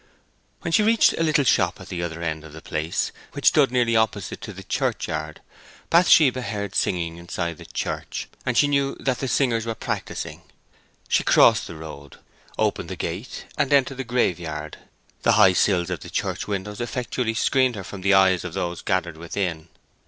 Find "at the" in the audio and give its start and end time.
1.79-2.01